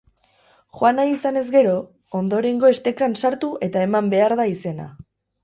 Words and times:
Joan 0.77 0.95
nahi 0.99 1.11
izanez 1.15 1.43
gero, 1.55 1.75
ondorengo 2.21 2.73
estekan 2.77 3.15
sartu 3.23 3.53
eta 3.69 3.87
eman 3.91 4.11
behar 4.17 4.37
da 4.43 4.51
izena. 4.57 4.91